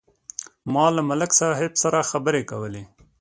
ما 0.73 0.85
له 0.95 1.01
ملک 1.09 1.31
صاحب 1.39 1.71
سره 1.83 2.07
خبرې 2.11 2.41
کولې. 2.51 2.83